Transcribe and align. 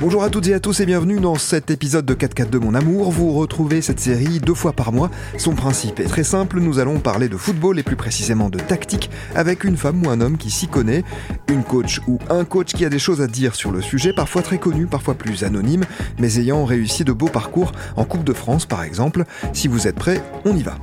Bonjour 0.00 0.22
à 0.22 0.30
toutes 0.30 0.46
et 0.46 0.54
à 0.54 0.60
tous 0.60 0.78
et 0.78 0.86
bienvenue 0.86 1.18
dans 1.18 1.34
cet 1.34 1.72
épisode 1.72 2.06
de 2.06 2.14
4 2.14 2.48
de 2.48 2.58
mon 2.58 2.74
amour. 2.74 3.10
Vous 3.10 3.32
retrouvez 3.32 3.82
cette 3.82 3.98
série 3.98 4.38
deux 4.38 4.54
fois 4.54 4.72
par 4.72 4.92
mois. 4.92 5.10
Son 5.38 5.56
principe 5.56 5.98
est 5.98 6.06
très 6.06 6.22
simple, 6.22 6.60
nous 6.60 6.78
allons 6.78 7.00
parler 7.00 7.28
de 7.28 7.36
football 7.36 7.80
et 7.80 7.82
plus 7.82 7.96
précisément 7.96 8.48
de 8.48 8.60
tactique 8.60 9.10
avec 9.34 9.64
une 9.64 9.76
femme 9.76 10.06
ou 10.06 10.08
un 10.08 10.20
homme 10.20 10.38
qui 10.38 10.52
s'y 10.52 10.68
connaît, 10.68 11.02
une 11.48 11.64
coach 11.64 12.00
ou 12.06 12.20
un 12.30 12.44
coach 12.44 12.74
qui 12.74 12.84
a 12.84 12.90
des 12.90 13.00
choses 13.00 13.20
à 13.20 13.26
dire 13.26 13.56
sur 13.56 13.72
le 13.72 13.82
sujet, 13.82 14.12
parfois 14.12 14.42
très 14.42 14.58
connu, 14.58 14.86
parfois 14.86 15.14
plus 15.14 15.42
anonyme, 15.42 15.84
mais 16.20 16.38
ayant 16.38 16.64
réussi 16.64 17.02
de 17.02 17.12
beaux 17.12 17.26
parcours 17.26 17.72
en 17.96 18.04
Coupe 18.04 18.22
de 18.22 18.32
France 18.32 18.66
par 18.66 18.84
exemple. 18.84 19.24
Si 19.52 19.66
vous 19.66 19.88
êtes 19.88 19.96
prêts, 19.96 20.22
on 20.44 20.56
y 20.56 20.62
va. 20.62 20.78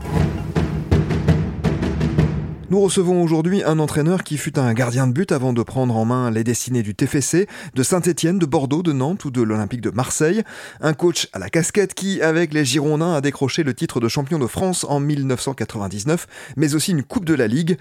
Nous 2.71 2.81
recevons 2.81 3.21
aujourd'hui 3.21 3.61
un 3.63 3.77
entraîneur 3.77 4.23
qui 4.23 4.37
fut 4.37 4.57
un 4.57 4.73
gardien 4.73 5.05
de 5.05 5.13
but 5.13 5.31
avant 5.31 5.53
de 5.53 5.61
prendre 5.61 5.95
en 5.95 6.03
main 6.03 6.31
les 6.31 6.43
destinées 6.43 6.81
du 6.81 6.95
TFC, 6.95 7.47
de 7.75 7.83
Saint-Étienne, 7.83 8.39
de 8.39 8.47
Bordeaux, 8.47 8.81
de 8.81 8.91
Nantes 8.91 9.23
ou 9.23 9.29
de 9.29 9.43
l'Olympique 9.43 9.81
de 9.81 9.91
Marseille. 9.91 10.41
Un 10.81 10.93
coach 10.93 11.27
à 11.31 11.37
la 11.37 11.49
casquette 11.49 11.93
qui, 11.93 12.23
avec 12.23 12.55
les 12.55 12.65
Girondins, 12.65 13.13
a 13.13 13.21
décroché 13.21 13.61
le 13.61 13.75
titre 13.75 13.99
de 13.99 14.07
champion 14.07 14.39
de 14.39 14.47
France 14.47 14.83
en 14.89 14.99
1999, 14.99 16.55
mais 16.57 16.73
aussi 16.73 16.91
une 16.91 17.03
Coupe 17.03 17.25
de 17.25 17.35
la 17.35 17.45
Ligue. 17.45 17.77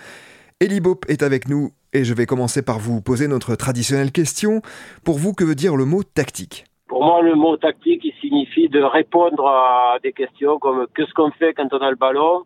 Elie 0.63 0.81
Bop 0.81 1.07
est 1.09 1.23
avec 1.23 1.49
nous 1.49 1.71
et 1.95 2.05
je 2.05 2.13
vais 2.13 2.27
commencer 2.27 2.61
par 2.61 2.79
vous 2.79 3.01
poser 3.01 3.27
notre 3.27 3.57
traditionnelle 3.57 4.13
question. 4.13 4.61
Pour 5.03 5.17
vous, 5.17 5.33
que 5.33 5.45
veut 5.45 5.55
dire 5.55 5.77
le 5.77 5.87
mot 5.87 6.03
tactique? 6.03 6.67
Pour 6.89 7.03
moi, 7.03 7.23
le 7.23 7.37
mot 7.37 7.57
tactique, 7.57 8.03
il 8.05 8.13
signifie 8.21 8.69
de 8.69 8.83
répondre 8.83 9.47
à 9.47 9.97
des 10.03 10.13
questions 10.13 10.59
comme 10.59 10.87
qu'est-ce 10.95 11.15
qu'on 11.15 11.31
fait 11.31 11.55
quand 11.55 11.73
on 11.73 11.79
a 11.79 11.89
le 11.89 11.97
ballon, 11.97 12.43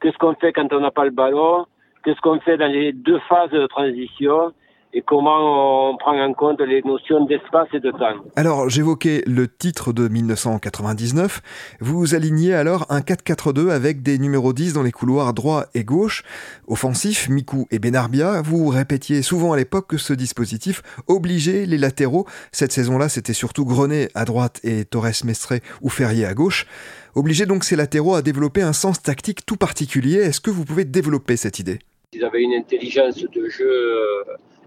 qu'est-ce 0.00 0.18
qu'on 0.18 0.36
fait 0.36 0.52
quand 0.52 0.72
on 0.72 0.78
n'a 0.78 0.92
pas 0.92 1.04
le 1.04 1.10
ballon, 1.10 1.66
qu'est-ce 2.04 2.20
qu'on 2.20 2.40
fait 2.40 2.56
dans 2.56 2.70
les 2.70 2.92
deux 2.92 3.18
phases 3.28 3.50
de 3.50 3.66
transition 3.66 4.52
et 4.92 5.02
comment 5.02 5.90
on 5.92 5.96
prend 5.96 6.20
en 6.20 6.32
compte 6.32 6.60
les 6.60 6.82
notions 6.82 7.24
d'espace 7.24 7.68
et 7.72 7.80
de 7.80 7.90
temps. 7.92 8.24
Alors, 8.34 8.68
j'évoquais 8.68 9.22
le 9.26 9.46
titre 9.46 9.92
de 9.92 10.08
1999. 10.08 11.76
Vous 11.80 12.14
alignez 12.14 12.54
alors 12.54 12.86
un 12.88 13.00
4-4-2 13.00 13.70
avec 13.70 14.02
des 14.02 14.18
numéros 14.18 14.52
10 14.52 14.72
dans 14.72 14.82
les 14.82 14.90
couloirs 14.90 15.32
droit 15.32 15.66
et 15.74 15.84
gauche. 15.84 16.24
Offensif, 16.66 17.28
Mikou 17.28 17.68
et 17.70 17.78
Benarbia. 17.78 18.42
Vous 18.42 18.66
répétiez 18.68 19.22
souvent 19.22 19.52
à 19.52 19.56
l'époque 19.56 19.86
que 19.88 19.96
ce 19.96 20.12
dispositif 20.12 20.82
obligeait 21.06 21.66
les 21.66 21.78
latéraux. 21.78 22.26
Cette 22.50 22.72
saison-là, 22.72 23.08
c'était 23.08 23.32
surtout 23.32 23.64
Grenet 23.64 24.08
à 24.14 24.24
droite 24.24 24.58
et 24.64 24.84
Torres 24.84 25.24
Mestré 25.24 25.60
ou 25.82 25.88
Ferrier 25.88 26.26
à 26.26 26.34
gauche. 26.34 26.66
Obliger 27.14 27.46
donc 27.46 27.64
ces 27.64 27.76
latéraux 27.76 28.14
à 28.14 28.22
développer 28.22 28.62
un 28.62 28.72
sens 28.72 29.02
tactique 29.02 29.46
tout 29.46 29.56
particulier. 29.56 30.16
Est-ce 30.16 30.40
que 30.40 30.50
vous 30.50 30.64
pouvez 30.64 30.84
développer 30.84 31.36
cette 31.36 31.60
idée? 31.60 31.78
Ils 32.12 32.24
avaient 32.24 32.42
une 32.42 32.54
intelligence 32.54 33.18
de 33.22 33.48
jeu 33.48 33.70
euh, 33.70 34.24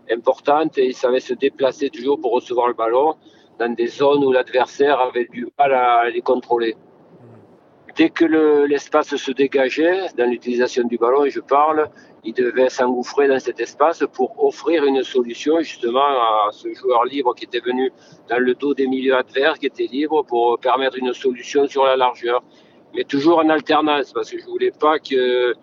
importante 0.10 0.78
et 0.78 0.86
ils 0.88 0.96
savaient 0.96 1.20
se 1.20 1.34
déplacer 1.34 1.90
toujours 1.90 2.18
pour 2.22 2.32
recevoir 2.32 2.70
le 2.70 2.74
ballon 2.74 3.16
dans 3.60 3.74
des 3.74 3.88
zones 3.88 4.24
où 4.24 4.32
l'adversaire 4.32 4.98
avait 5.02 5.26
du 5.26 5.48
mal 5.60 5.74
à 5.74 6.10
les 6.10 6.22
contrôler. 6.22 6.78
Dès 7.98 8.10
que 8.10 8.24
l'espace 8.66 9.14
se 9.18 9.32
dégageait 9.32 10.08
dans 10.18 10.28
l'utilisation 10.28 10.86
du 10.86 10.98
ballon, 10.98 11.26
et 11.26 11.30
je 11.32 11.42
parle, 11.42 11.90
il 12.24 12.34
devait 12.34 12.70
s'engouffrer 12.70 13.28
dans 13.28 13.40
cet 13.40 13.60
espace 13.60 14.06
pour 14.14 14.42
offrir 14.42 14.86
une 14.86 15.04
solution 15.04 15.60
justement 15.60 16.00
à 16.48 16.48
ce 16.52 16.74
joueur 16.74 17.04
libre 17.04 17.36
qui 17.36 17.44
était 17.44 17.60
venu 17.60 17.92
dans 18.30 18.40
le 18.40 18.56
dos 18.56 18.74
des 18.74 18.88
milieux 18.88 19.16
adverses, 19.16 19.60
qui 19.60 19.66
était 19.66 19.86
libre 19.86 20.24
pour 20.24 20.58
permettre 20.60 20.98
une 20.98 21.14
solution 21.14 21.68
sur 21.68 21.84
la 21.84 21.98
largeur. 21.98 22.42
Mais 22.96 23.04
toujours 23.04 23.40
en 23.40 23.50
alternance, 23.50 24.14
parce 24.14 24.32
que 24.32 24.40
je 24.40 24.46
voulais 24.46 24.72
pas 24.72 24.98
que 24.98 25.54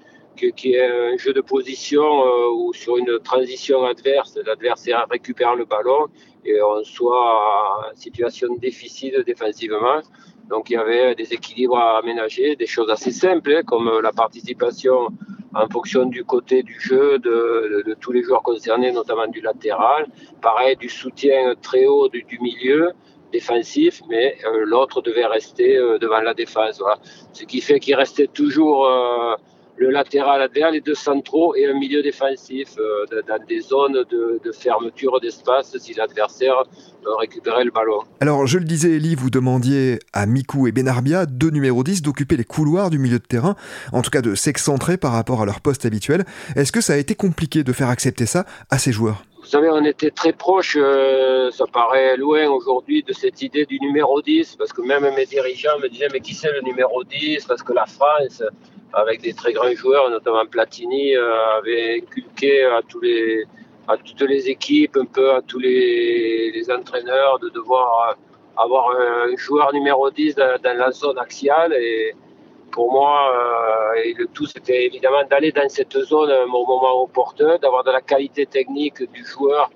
qui 0.47 0.75
est 0.75 1.13
un 1.13 1.17
jeu 1.17 1.33
de 1.33 1.41
position 1.41 2.03
euh, 2.03 2.51
ou 2.55 2.73
sur 2.73 2.97
une 2.97 3.19
transition 3.21 3.85
adverse, 3.85 4.39
l'adversaire 4.45 5.07
récupère 5.11 5.55
le 5.55 5.65
ballon 5.65 6.07
et 6.45 6.61
on 6.63 6.83
soit 6.85 7.91
en 7.91 7.95
situation 7.95 8.55
déficit 8.57 9.15
défensivement. 9.27 10.01
Donc 10.49 10.71
il 10.71 10.75
y 10.75 10.77
avait 10.77 11.15
des 11.15 11.33
équilibres 11.33 11.79
à 11.79 11.99
aménager, 11.99 12.57
des 12.57 12.67
choses 12.67 12.91
assez 12.91 13.13
simples 13.13 13.53
hein, 13.53 13.63
comme 13.65 14.01
la 14.03 14.13
participation 14.13 15.09
en 15.55 15.69
fonction 15.69 16.07
du 16.07 16.25
côté 16.25 16.63
du 16.63 16.79
jeu 16.79 17.19
de, 17.19 17.97
tous 18.01 18.13
les 18.13 18.23
joueurs 18.23 18.43
concernés, 18.43 18.93
notamment 18.93 19.27
du 19.27 19.41
latéral. 19.41 20.07
Pareil, 20.41 20.77
du 20.77 20.89
soutien 20.89 21.55
très 21.61 21.87
haut 21.87 22.09
du, 22.09 22.25
milieu 22.41 22.93
défensif, 23.33 24.03
mais 24.09 24.37
euh, 24.45 24.65
l'autre 24.65 25.03
devait 25.03 25.27
rester 25.27 25.77
euh, 25.77 25.99
devant 25.99 26.21
la 26.21 26.35
défense. 26.35 26.83
Ce 27.33 27.45
qui 27.45 27.61
fait 27.61 27.79
qu'il 27.79 27.95
restait 27.95 28.27
toujours 28.27 28.89
le 29.81 29.91
latéral 29.91 30.43
adverse, 30.43 30.73
les 30.75 30.83
deux 30.83 30.95
centraux 30.95 31.55
et 31.57 31.65
un 31.65 31.73
milieu 31.73 32.03
défensif 32.03 32.69
euh, 32.79 33.23
dans 33.27 33.43
des 33.49 33.61
zones 33.61 34.05
de, 34.11 34.53
fermeture 34.53 35.19
d'espace 35.21 35.75
si 35.79 35.95
l'adversaire 35.95 36.65
récupérait 37.19 37.65
le 37.65 37.71
ballon. 37.71 38.01
Alors, 38.21 38.47
je 38.47 38.59
le 38.59 38.65
disais, 38.65 38.91
Elie, 38.91 39.15
vous 39.15 39.31
demandiez 39.31 39.99
à 40.13 40.27
Mikou 40.27 40.67
et 40.67 40.73
Benarbia, 40.73 41.25
deux 41.25 41.49
numéros 41.49 41.83
10, 41.83 42.03
d'occuper 42.03 42.37
les 42.37 42.45
couloirs 42.45 42.91
du 42.91 42.99
milieu 42.99 43.19
de 43.19 43.25
terrain, 43.25 43.57
en 43.93 44.03
tout 44.03 44.11
cas 44.11 44.21
de 44.21 44.35
s'excentrer 44.35 44.99
par 44.99 45.13
rapport 45.13 45.41
à 45.41 45.47
leur 45.47 45.63
poste 45.63 45.87
habituel. 45.87 46.25
Est-ce 46.57 46.73
que 46.73 46.83
ça 46.83 46.93
a 46.93 46.97
été 46.97 47.15
compliqué 47.15 47.65
de 47.65 47.73
faire 47.73 47.89
accepter 47.89 48.27
ça 48.27 48.45
à 48.69 48.77
ces 48.77 48.93
joueurs? 48.93 49.25
Savez, 49.51 49.69
on 49.69 49.85
était 49.85 50.11
très 50.11 50.33
proche, 50.33 50.77
euh, 50.79 51.51
ça 51.51 51.67
paraît 51.67 52.17
loin 52.17 52.49
aujourd'hui, 52.49 53.03
de 53.03 53.13
cette 53.13 53.43
idée 53.43 53.67
du 53.67 53.81
numéro 53.81 54.23
10, 54.23 54.57
parce 54.57 54.73
que 54.73 54.81
même 54.81 55.03
mes 55.17 55.27
dirigeants 55.27 55.79
me 55.83 55.89
disaient, 55.89 56.09
mais 56.13 56.21
qui 56.21 56.35
c'est 56.35 56.53
le 56.53 56.61
numéro 56.61 57.03
10 57.05 57.47
Parce 57.47 57.63
que 57.63 57.73
la 57.73 57.87
France, 57.87 58.43
avec 58.93 59.23
des 59.23 59.35
très 59.35 59.53
grands 59.53 59.75
joueurs, 59.75 60.09
notamment 60.09 60.47
Platini, 60.47 61.17
euh, 61.17 61.59
avait 61.59 61.99
inculqué 61.99 62.65
à 62.65 62.81
tous 62.89 63.01
les 63.01 63.45
toutes 64.05 64.23
les 64.23 64.49
équipes, 64.49 64.97
un 64.97 65.05
peu 65.05 65.33
à 65.33 65.43
tous 65.43 65.59
les, 65.59 66.65
entraîneurs, 66.71 67.41
de 67.41 67.49
devoir 67.49 68.17
avoir 68.57 68.91
un 68.91 69.37
joueur 69.37 69.73
numéro 69.73 70.09
10 70.11 70.37
dans, 70.37 70.79
la 70.79 70.93
zone 70.93 71.19
axiale. 71.19 71.75
Pour 72.71 72.93
moi, 72.93 73.33
euh, 73.97 74.13
le 74.17 74.27
tout, 74.27 74.47
c'était 74.47 74.85
évidemment 74.85 75.25
d'aller 75.29 75.53
dans 75.53 75.69
cette 75.69 75.99
zone 75.99 76.31
au 76.31 76.67
moment 76.67 77.03
opportun, 77.03 77.59
d'avoir 77.59 77.85
de 77.85 77.91
la 77.91 78.01
qualité 78.01 78.47
technique 78.47 79.03
du 79.13 79.25
joueur 79.25 79.71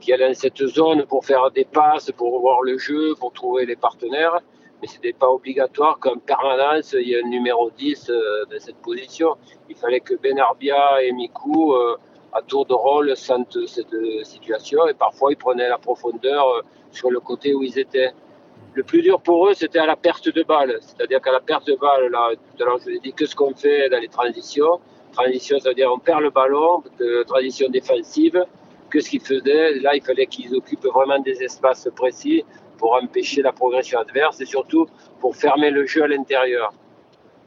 qui 0.00 0.12
est 0.12 0.18
dans 0.18 0.34
cette 0.34 0.64
zone 0.66 1.06
pour 1.06 1.24
faire 1.24 1.50
des 1.50 1.64
passes, 1.64 2.12
pour 2.12 2.38
voir 2.40 2.62
le 2.62 2.78
jeu, 2.78 3.14
pour 3.18 3.32
trouver 3.32 3.66
les 3.66 3.76
partenaires 3.76 4.40
mais 4.80 4.88
ce 4.88 4.94
n'était 4.94 5.12
pas 5.12 5.28
obligatoire 5.28 5.98
qu'en 5.98 6.18
permanence 6.18 6.94
il 6.98 7.08
y 7.08 7.14
ait 7.14 7.22
un 7.22 7.28
numéro 7.28 7.70
10 7.70 8.10
euh, 8.10 8.44
dans 8.50 8.60
cette 8.60 8.76
position. 8.76 9.36
Il 9.68 9.76
fallait 9.76 10.00
que 10.00 10.14
Benarbia 10.14 11.02
et 11.02 11.12
Mikou, 11.12 11.72
euh, 11.72 11.96
à 12.32 12.42
tour 12.42 12.66
de 12.66 12.74
rôle, 12.74 13.16
sentent 13.16 13.66
cette 13.66 13.94
situation 14.24 14.86
et 14.86 14.94
parfois 14.94 15.32
ils 15.32 15.36
prenaient 15.36 15.68
la 15.68 15.78
profondeur 15.78 16.48
euh, 16.48 16.62
sur 16.90 17.10
le 17.10 17.20
côté 17.20 17.54
où 17.54 17.62
ils 17.62 17.78
étaient. 17.78 18.12
Le 18.78 18.84
plus 18.84 19.02
dur 19.02 19.20
pour 19.20 19.48
eux, 19.48 19.54
c'était 19.54 19.80
à 19.80 19.86
la 19.86 19.96
perte 19.96 20.28
de 20.28 20.44
balle. 20.44 20.78
C'est-à-dire 20.80 21.20
qu'à 21.20 21.32
la 21.32 21.40
perte 21.40 21.66
de 21.66 21.74
balle, 21.74 22.12
là, 22.12 22.30
je 22.60 22.64
vous 22.64 22.88
ai 22.90 23.00
dit, 23.00 23.12
qu'est-ce 23.12 23.34
qu'on 23.34 23.52
fait 23.52 23.88
dans 23.88 23.98
les 23.98 24.06
transitions 24.06 24.78
Transition, 25.10 25.58
c'est-à-dire 25.58 25.90
on 25.92 25.98
perd 25.98 26.20
le 26.20 26.30
ballon, 26.30 26.84
de 27.00 27.24
transition 27.24 27.68
défensive. 27.70 28.40
Qu'est-ce 28.88 29.10
qu'ils 29.10 29.20
faisaient 29.20 29.80
Là, 29.80 29.96
il 29.96 30.00
fallait 30.00 30.26
qu'ils 30.26 30.54
occupent 30.54 30.86
vraiment 30.94 31.18
des 31.18 31.42
espaces 31.42 31.88
précis 31.96 32.44
pour 32.78 32.94
empêcher 32.94 33.42
la 33.42 33.50
progression 33.50 33.98
adverse 33.98 34.40
et 34.42 34.46
surtout 34.46 34.86
pour 35.18 35.34
fermer 35.34 35.72
le 35.72 35.84
jeu 35.84 36.04
à 36.04 36.06
l'intérieur. 36.06 36.72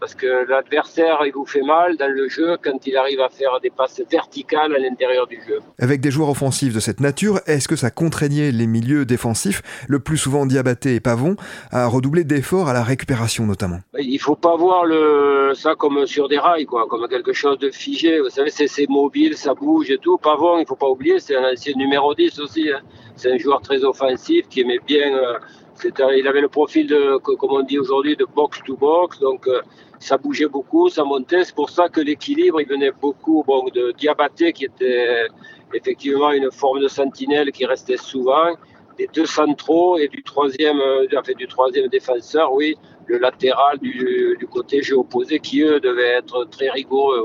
Parce 0.02 0.16
que 0.16 0.50
l'adversaire, 0.50 1.20
il 1.28 1.32
vous 1.32 1.46
fait 1.46 1.62
mal 1.62 1.96
dans 1.96 2.12
le 2.12 2.28
jeu 2.28 2.58
quand 2.64 2.88
il 2.88 2.98
arrive 2.98 3.22
à 3.22 3.30
faire 3.30 3.60
des 3.62 3.70
passes 3.70 4.02
verticales 4.10 4.74
à 4.74 4.80
l'intérieur 4.80 5.28
du 5.28 5.40
jeu. 5.48 5.60
Avec 5.78 6.02
des 6.02 6.10
joueurs 6.10 6.30
offensifs 6.30 6.74
de 6.74 6.80
cette 6.80 7.02
nature, 7.02 7.40
est-ce 7.46 7.68
que 7.68 7.76
ça 7.76 7.92
contraignait 7.92 8.52
les 8.52 8.66
milieux 8.66 9.06
défensifs, 9.06 9.62
le 9.88 10.00
plus 10.00 10.18
souvent 10.18 10.48
Diabaté 10.48 10.96
et 10.96 11.00
Pavon, 11.00 11.36
à 11.70 11.86
redoubler 11.86 12.24
d'efforts 12.24 12.68
à 12.68 12.74
la 12.74 12.82
récupération 12.82 13.46
notamment? 13.46 13.82
Il 14.00 14.12
ne 14.12 14.18
faut 14.18 14.36
pas 14.36 14.56
voir 14.56 14.86
le, 14.86 15.52
ça 15.54 15.76
comme 15.76 16.08
sur 16.08 16.28
des 16.28 16.40
rails, 16.40 16.66
quoi, 16.66 16.88
comme 16.90 17.08
quelque 17.08 17.34
chose 17.34 17.60
de 17.60 17.70
figé. 17.70 18.22
Vous 18.22 18.32
savez, 18.32 18.50
c'est 18.50 18.90
mobile, 18.90 19.38
ça 19.38 19.54
bouge 19.54 19.92
et 19.92 20.00
tout. 20.00 20.18
Pavon, 20.18 20.58
il 20.58 20.62
ne 20.62 20.66
faut 20.66 20.76
pas 20.76 20.90
oublier, 20.90 21.20
c'est 21.20 21.36
un 21.36 21.54
ancien 21.54 21.74
numéro 21.76 22.16
10 22.16 22.40
aussi. 22.40 22.72
Hein. 22.72 22.80
C'est 23.16 23.32
un 23.32 23.38
joueur 23.38 23.62
très 23.62 23.84
offensif 23.84 24.48
qui 24.50 24.62
aimait 24.62 24.82
bien... 24.84 25.16
Euh, 25.16 25.38
il 25.84 26.28
avait 26.28 26.42
le 26.42 26.50
profil 26.50 26.88
de, 26.88 27.18
comme 27.18 27.52
on 27.52 27.64
dit 27.64 27.80
aujourd'hui, 27.80 28.16
de 28.16 28.26
box 28.26 28.60
to 28.66 28.76
box, 28.76 29.20
donc 29.20 29.48
euh, 29.48 29.62
ça 30.00 30.18
bougeait 30.18 30.48
beaucoup, 30.48 30.90
ça 30.90 31.04
montait. 31.04 31.44
C'est 31.44 31.56
pour 31.56 31.70
ça 31.70 31.90
que 31.90 32.02
l'équilibre, 32.02 32.62
il 32.62 32.68
venait 32.68 32.92
beaucoup 32.92 33.44
de 33.74 33.92
Diabaté, 33.92 34.54
qui 34.54 34.66
était 34.66 35.28
effectivement 35.74 36.32
une 36.32 36.52
forme 36.52 36.80
de 36.82 36.88
sentinelle 36.88 37.52
qui 37.52 37.66
restait 37.66 37.98
souvent, 37.98 38.56
des 38.98 39.10
deux 39.14 39.26
centraux 39.26 39.98
et 39.98 40.08
du 40.08 40.22
troisième, 40.24 40.80
euh, 40.80 41.08
du 41.38 41.48
troisième 41.48 41.88
défenseur, 41.88 42.54
oui, 42.54 42.78
le 43.12 43.18
latéral 43.18 43.78
du, 43.80 44.48
côté 44.50 44.82
jeu 44.82 44.98
opposé, 44.98 45.40
qui 45.40 45.62
eux 45.62 45.80
devaient 45.80 46.14
être 46.22 46.46
très 46.46 46.70
rigoureux. 46.70 47.22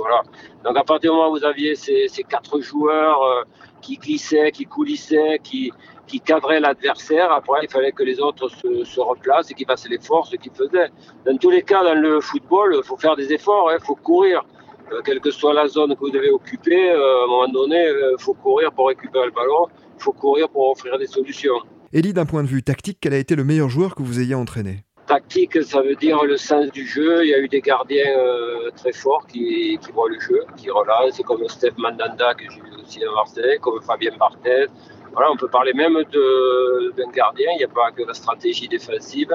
Donc 0.64 0.76
à 0.76 0.84
partir 0.84 1.12
du 1.12 1.16
moment 1.16 1.30
où 1.30 1.38
vous 1.38 1.44
aviez 1.44 1.74
ces, 1.76 2.08
quatre 2.28 2.60
joueurs 2.60 3.22
euh, 3.22 3.42
qui 3.80 3.96
glissaient, 3.96 4.50
qui 4.50 4.64
coulissaient, 4.64 5.38
qui 5.42 5.72
qui 6.06 6.20
cadrait 6.20 6.60
l'adversaire. 6.60 7.32
Après, 7.32 7.58
il 7.64 7.68
fallait 7.68 7.90
que 7.90 8.04
les 8.04 8.20
autres 8.20 8.48
se, 8.48 8.84
se 8.84 9.00
replacent 9.00 9.50
et 9.50 9.54
qu'ils 9.54 9.66
fassent 9.66 9.88
l'effort, 9.88 10.24
ce 10.26 10.36
qu'ils 10.36 10.52
faisaient. 10.52 10.90
Dans 11.26 11.36
tous 11.36 11.50
les 11.50 11.62
cas, 11.62 11.82
dans 11.82 12.00
le 12.00 12.20
football, 12.20 12.76
il 12.76 12.84
faut 12.84 12.96
faire 12.96 13.16
des 13.16 13.32
efforts, 13.32 13.72
il 13.72 13.74
hein, 13.74 13.78
faut 13.84 13.96
courir. 13.96 14.44
Euh, 14.92 15.02
quelle 15.04 15.18
que 15.18 15.32
soit 15.32 15.52
la 15.52 15.66
zone 15.66 15.96
que 15.96 16.00
vous 16.00 16.10
devez 16.10 16.30
occuper, 16.30 16.90
euh, 16.90 17.22
à 17.22 17.24
un 17.24 17.26
moment 17.26 17.48
donné, 17.48 17.88
il 17.88 18.20
faut 18.20 18.34
courir 18.34 18.72
pour 18.72 18.86
récupérer 18.86 19.26
le 19.26 19.32
ballon, 19.32 19.66
il 19.98 20.02
faut 20.02 20.12
courir 20.12 20.48
pour 20.48 20.70
offrir 20.70 20.96
des 20.96 21.08
solutions. 21.08 21.58
Elie, 21.92 22.12
d'un 22.12 22.26
point 22.26 22.44
de 22.44 22.48
vue 22.48 22.62
tactique, 22.62 22.98
quel 23.00 23.12
a 23.12 23.18
été 23.18 23.34
le 23.34 23.42
meilleur 23.42 23.68
joueur 23.68 23.96
que 23.96 24.04
vous 24.04 24.20
ayez 24.20 24.36
entraîné? 24.36 24.85
Tactique, 25.06 25.62
ça 25.62 25.80
veut 25.80 25.94
dire 25.94 26.24
le 26.24 26.36
sens 26.36 26.70
du 26.70 26.86
jeu. 26.86 27.24
Il 27.24 27.30
y 27.30 27.34
a 27.34 27.38
eu 27.38 27.48
des 27.48 27.60
gardiens 27.60 28.18
euh, 28.18 28.70
très 28.76 28.92
forts 28.92 29.26
qui, 29.26 29.78
voient 29.92 30.08
le 30.08 30.18
jeu, 30.18 30.44
qui 30.56 30.70
relancent, 30.70 31.22
comme 31.22 31.46
Steph 31.48 31.74
Mandanda 31.78 32.34
que 32.34 32.44
j'ai 32.50 32.60
vu 32.60 32.82
aussi 32.82 33.04
à 33.04 33.10
Marseille, 33.12 33.58
comme 33.60 33.80
Fabien 33.82 34.16
Barthez. 34.18 34.66
Voilà, 35.12 35.30
on 35.30 35.36
peut 35.36 35.48
parler 35.48 35.72
même 35.72 35.94
d'un 35.94 37.10
gardien, 37.10 37.48
il 37.54 37.58
n'y 37.58 37.64
a 37.64 37.68
pas 37.68 37.90
que 37.90 38.02
la 38.02 38.12
stratégie 38.14 38.68
défensive. 38.68 39.32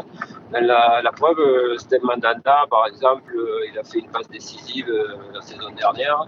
La, 0.52 1.02
la 1.02 1.12
preuve, 1.12 1.40
euh, 1.40 1.78
Steph 1.78 2.02
Mandanda, 2.04 2.66
par 2.70 2.88
exemple, 2.88 3.34
euh, 3.36 3.68
il 3.72 3.80
a 3.80 3.84
fait 3.84 4.00
une 4.00 4.10
passe 4.10 4.30
décisive 4.30 4.92
la 5.34 5.42
saison 5.42 5.72
dernière. 5.72 6.28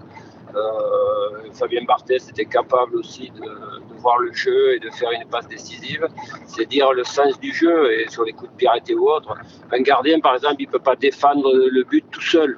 Euh, 0.56 1.52
Fabien 1.54 1.84
Barthez 1.84 2.18
était 2.30 2.46
capable 2.46 2.98
aussi 2.98 3.32
de, 3.32 3.50
voir 3.98 4.18
le 4.18 4.34
jeu 4.34 4.76
et 4.76 4.80
de 4.80 4.90
faire 4.90 5.12
une 5.12 5.28
passe 5.30 5.48
décisive. 5.48 6.08
C'est 6.46 6.68
dire 6.68 6.92
le 6.94 7.04
sens 7.04 7.40
du 7.40 7.54
jeu 7.54 7.92
et 7.94 8.10
sur 8.10 8.24
les 8.24 8.34
coups 8.34 8.52
de 8.52 8.58
pirate 8.58 8.92
ou 8.96 9.10
autre. 9.10 9.36
Un 9.72 9.82
gardien, 9.82 10.20
par 10.20 10.36
exemple, 10.36 10.58
il 10.60 10.68
ne 10.68 10.72
peut 10.72 10.80
pas 10.80 10.96
défendre 10.96 11.52
le 11.54 11.84
but 11.84 12.06
tout 12.12 12.22
seul. 12.22 12.58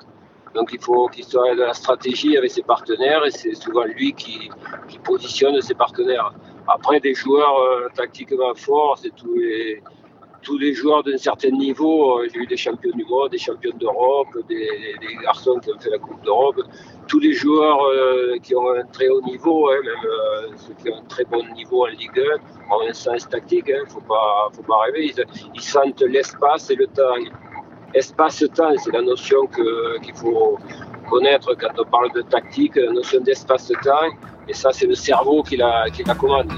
Donc 0.56 0.72
il 0.72 0.80
faut 0.80 1.08
qu'il 1.10 1.26
soit 1.26 1.54
de 1.54 1.62
la 1.62 1.74
stratégie 1.74 2.38
avec 2.38 2.50
ses 2.50 2.64
partenaires 2.64 3.26
et 3.26 3.32
c'est 3.32 3.56
souvent 3.56 3.84
lui 3.84 4.14
qui, 4.14 4.50
positionne 5.04 5.62
ses 5.62 5.76
partenaires. 5.76 6.34
Après, 6.68 7.00
des 7.00 7.14
joueurs 7.14 7.60
euh, 7.60 7.90
tactiquement 7.94 8.56
forts, 8.56 8.98
c'est 8.98 9.14
tous 9.14 9.38
les, 9.38 9.84
tous 10.46 10.58
les 10.58 10.74
joueurs 10.74 11.04
d'un 11.04 11.18
certain 11.18 11.50
niveau. 11.50 12.20
Euh, 12.20 12.28
j'ai 12.32 12.40
eu 12.40 12.46
des 12.46 12.56
champions 12.56 12.96
du 12.96 13.04
monde, 13.06 13.32
des 13.32 13.38
champions 13.38 13.76
d'Europe, 13.78 14.34
des, 14.48 14.70
garçons 15.24 15.58
qui 15.60 15.72
ont 15.72 15.80
fait 15.80 15.90
la 15.90 15.98
Coupe 15.98 16.24
d'Europe. 16.24 16.62
Tous 17.08 17.20
les 17.20 17.34
joueurs 17.34 17.80
euh, 17.84 18.38
qui 18.42 18.56
ont 18.56 18.70
un 18.70 18.86
très 18.94 19.10
haut 19.10 19.22
niveau, 19.22 19.70
hein, 19.70 19.80
même 19.84 20.06
euh, 20.06 20.56
ceux 20.56 20.76
qui 20.76 20.90
ont 20.90 21.00
un 21.00 21.08
très 21.16 21.26
bon 21.26 21.44
niveau 21.54 21.84
en 21.86 21.90
Ligue 21.90 22.22
1, 22.72 22.74
ont 22.74 22.88
un 22.88 22.94
sens 22.94 23.28
tactique. 23.28 23.66
Il 23.68 23.74
hein, 23.74 23.84
ne 23.86 23.90
faut 23.90 24.08
pas, 24.14 24.50
faut 24.56 24.64
pas 24.64 24.80
rêver. 24.86 25.12
Ils, 25.56 25.62
sentent 25.62 26.02
l'espace 26.02 26.70
et 26.70 26.76
le 26.76 26.88
temps. 26.88 27.18
Espace-temps, 27.94 28.76
c'est 28.78 28.92
la 28.92 29.02
notion 29.02 29.48
qu'il 29.48 30.16
faut 30.16 30.58
connaître 31.10 31.56
quand 31.56 31.80
on 31.80 31.86
parle 31.86 32.12
de 32.14 32.22
tactique, 32.24 32.76
la 32.76 32.92
notion 32.92 33.22
d'espace-temps. 33.22 34.12
Et 34.50 34.54
ça, 34.54 34.72
c'est 34.72 34.86
le 34.86 34.96
cerveau 34.96 35.42
qui 35.44 35.56
la, 35.58 35.90
qui 35.90 36.04
la 36.04 36.14
commande. 36.14 36.52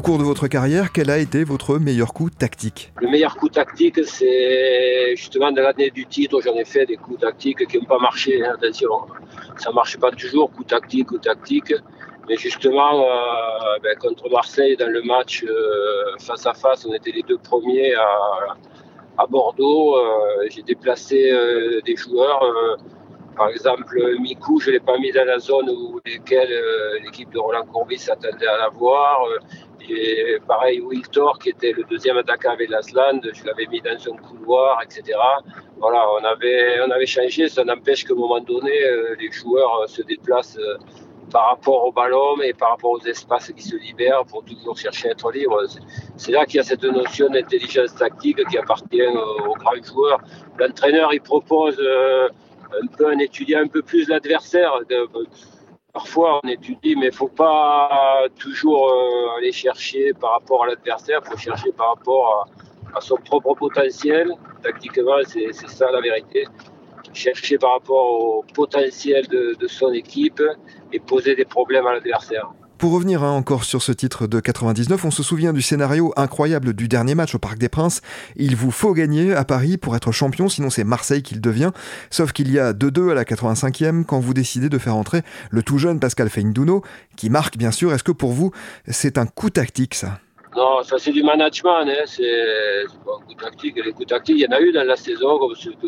Cours 0.00 0.18
de 0.18 0.24
votre 0.24 0.48
carrière, 0.48 0.92
quel 0.92 1.10
a 1.10 1.18
été 1.18 1.44
votre 1.44 1.78
meilleur 1.78 2.12
coup 2.12 2.30
tactique 2.30 2.92
Le 3.00 3.08
meilleur 3.08 3.36
coup 3.36 3.48
tactique, 3.48 4.04
c'est 4.04 5.14
justement 5.16 5.52
dans 5.52 5.62
l'année 5.62 5.90
du 5.90 6.06
titre, 6.06 6.40
j'en 6.42 6.54
ai 6.54 6.64
fait 6.64 6.86
des 6.86 6.96
coups 6.96 7.20
tactiques 7.20 7.66
qui 7.66 7.78
n'ont 7.78 7.84
pas 7.84 7.98
marché. 7.98 8.44
Hein, 8.44 8.54
attention, 8.54 8.90
ça 9.56 9.70
ne 9.70 9.74
marche 9.74 9.98
pas 9.98 10.10
toujours, 10.10 10.50
coup 10.50 10.64
tactique, 10.64 11.06
coup 11.08 11.18
tactique. 11.18 11.72
Mais 12.28 12.36
justement, 12.36 13.02
euh, 13.02 13.78
ben, 13.82 13.96
contre 13.98 14.30
Marseille, 14.30 14.76
dans 14.76 14.88
le 14.88 15.02
match 15.02 15.44
euh, 15.44 16.16
face 16.18 16.46
à 16.46 16.54
face, 16.54 16.86
on 16.86 16.94
était 16.94 17.12
les 17.12 17.22
deux 17.22 17.38
premiers 17.38 17.94
à, 17.94 19.26
Bordeaux. 19.28 19.96
Euh, 19.96 20.46
j'ai 20.50 20.62
déplacé 20.62 21.32
des 21.84 21.96
joueurs. 21.96 22.42
par 23.36 23.48
exemple, 23.48 23.96
Mikou, 24.20 24.60
je 24.60 24.68
ne 24.68 24.72
l'ai 24.74 24.80
pas 24.80 24.98
mis 24.98 25.12
dans 25.12 25.24
la 25.24 25.38
zone 25.38 25.68
où 25.70 26.00
l'équipe 26.04 27.30
de 27.32 27.38
Roland 27.38 27.66
Courbis 27.66 27.98
s'attendait 27.98 28.46
à 28.46 28.58
la 28.58 28.68
voir. 28.70 29.26
Et 29.90 30.38
pareil, 30.46 30.80
Wiltor, 30.80 31.38
qui 31.38 31.50
était 31.50 31.72
le 31.72 31.84
deuxième 31.84 32.16
attaquant 32.16 32.52
avec 32.52 32.70
l'Asland, 32.70 33.20
je 33.32 33.44
l'avais 33.44 33.66
mis 33.66 33.80
dans 33.80 33.90
un 33.90 34.16
couloir, 34.16 34.80
etc. 34.82 35.18
Voilà, 35.78 36.06
on 36.12 36.24
avait, 36.24 36.80
on 36.86 36.90
avait 36.90 37.06
changé. 37.06 37.48
Ça 37.48 37.64
n'empêche 37.64 38.04
qu'à 38.04 38.14
un 38.14 38.16
moment 38.16 38.40
donné, 38.40 38.72
euh, 38.84 39.14
les 39.20 39.30
joueurs 39.30 39.82
euh, 39.82 39.86
se 39.86 40.02
déplacent 40.02 40.58
euh, 40.58 40.78
par 41.30 41.50
rapport 41.50 41.86
au 41.86 41.92
ballon 41.92 42.40
et 42.42 42.52
par 42.52 42.70
rapport 42.70 42.92
aux 42.92 43.00
espaces 43.00 43.52
qui 43.52 43.62
se 43.62 43.76
libèrent 43.76 44.24
pour 44.24 44.44
toujours 44.44 44.76
chercher 44.76 45.08
à 45.08 45.10
être 45.12 45.30
libre. 45.32 45.62
C'est 46.16 46.32
là 46.32 46.46
qu'il 46.46 46.56
y 46.56 46.60
a 46.60 46.62
cette 46.62 46.84
notion 46.84 47.28
d'intelligence 47.28 47.94
tactique 47.94 48.46
qui 48.48 48.58
appartient 48.58 49.02
aux 49.02 49.54
grands 49.54 49.82
joueurs. 49.82 50.20
L'entraîneur, 50.58 51.12
il 51.12 51.20
propose 51.20 51.80
un 51.80 52.86
peu 52.86 53.08
un 53.08 53.18
étudiant 53.18 53.60
un 53.60 53.68
peu 53.68 53.82
plus 53.82 54.08
l'adversaire 54.08 54.80
Parfois, 55.94 56.40
on 56.42 56.48
étudie, 56.48 56.96
mais 56.96 57.06
il 57.06 57.14
faut 57.14 57.28
pas 57.28 58.24
toujours 58.36 58.90
euh, 58.90 59.38
aller 59.38 59.52
chercher 59.52 60.12
par 60.12 60.32
rapport 60.32 60.64
à 60.64 60.66
l'adversaire, 60.66 61.20
il 61.24 61.30
faut 61.30 61.38
chercher 61.38 61.70
par 61.70 61.90
rapport 61.94 62.48
à, 62.94 63.00
son 63.00 63.16
propre 63.16 63.54
potentiel. 63.54 64.32
Tactiquement, 64.62 65.18
c'est 65.24 65.52
ça 65.52 65.90
la 65.92 66.00
vérité. 66.00 66.46
Chercher 67.12 67.58
par 67.58 67.74
rapport 67.74 68.10
au 68.10 68.44
potentiel 68.54 69.26
de 69.28 69.66
son 69.68 69.92
équipe 69.92 70.42
et 70.92 70.98
poser 70.98 71.36
des 71.36 71.44
problèmes 71.44 71.86
à 71.86 71.92
l'adversaire. 71.92 72.50
Pour 72.84 72.92
revenir 72.92 73.24
hein, 73.24 73.30
encore 73.30 73.64
sur 73.64 73.80
ce 73.80 73.92
titre 73.92 74.26
de 74.26 74.40
99, 74.40 75.06
on 75.06 75.10
se 75.10 75.22
souvient 75.22 75.54
du 75.54 75.62
scénario 75.62 76.12
incroyable 76.18 76.74
du 76.74 76.86
dernier 76.86 77.14
match 77.14 77.34
au 77.34 77.38
Parc 77.38 77.56
des 77.56 77.70
Princes. 77.70 78.02
Il 78.36 78.56
vous 78.56 78.70
faut 78.70 78.92
gagner 78.92 79.32
à 79.32 79.46
Paris 79.46 79.78
pour 79.78 79.96
être 79.96 80.12
champion, 80.12 80.50
sinon 80.50 80.68
c'est 80.68 80.84
Marseille 80.84 81.22
qui 81.22 81.34
le 81.34 81.40
devient. 81.40 81.70
Sauf 82.10 82.32
qu'il 82.32 82.52
y 82.52 82.58
a 82.58 82.74
2-2 82.74 83.12
à 83.12 83.14
la 83.14 83.24
85e 83.24 84.04
quand 84.04 84.20
vous 84.20 84.34
décidez 84.34 84.68
de 84.68 84.76
faire 84.76 84.96
entrer 84.96 85.22
le 85.48 85.62
tout 85.62 85.78
jeune 85.78 85.98
Pascal 85.98 86.28
Feindouno, 86.28 86.82
qui 87.16 87.30
marque 87.30 87.56
bien 87.56 87.70
sûr. 87.70 87.90
Est-ce 87.94 88.04
que 88.04 88.12
pour 88.12 88.32
vous, 88.32 88.50
c'est 88.86 89.16
un 89.16 89.24
coup 89.24 89.48
tactique 89.48 89.94
ça? 89.94 90.18
Non, 90.54 90.82
ça 90.82 90.98
c'est 90.98 91.12
du 91.12 91.22
management, 91.22 91.86
hein. 91.88 92.04
c'est 92.04 92.84
pas 93.02 93.12
un 93.18 93.26
coup 93.26 93.34
tactique. 93.34 93.80
Les 93.82 93.92
coups 93.92 94.08
tactiques, 94.08 94.36
il 94.36 94.42
y 94.42 94.46
en 94.46 94.54
a 94.54 94.60
eu 94.60 94.72
dans 94.72 94.86
la 94.86 94.96
saison, 94.96 95.38
comme 95.38 95.54
ce 95.54 95.70
que 95.70 95.86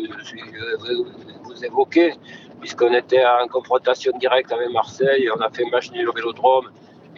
vous 1.43 1.63
évoquez, 1.63 2.13
puisqu'on 2.59 2.93
était 2.93 3.23
en 3.25 3.47
confrontation 3.47 4.11
directe 4.17 4.51
avec 4.51 4.69
Marseille, 4.71 5.29
on 5.35 5.39
a 5.41 5.49
fait 5.49 5.65
un 5.65 5.69
match 5.69 5.91
nul 5.91 6.09
au 6.09 6.13
Vélodrome, 6.13 6.69